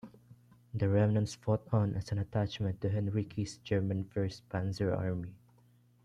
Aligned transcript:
The 0.73 0.89
remnants 0.89 1.35
fought 1.35 1.67
on 1.71 1.93
as 1.93 2.11
an 2.11 2.17
attachment 2.17 2.81
to 2.81 2.89
Heinrici's 2.89 3.57
German 3.57 4.03
First 4.05 4.41
Panzer 4.49 4.97
Army. 4.97 5.35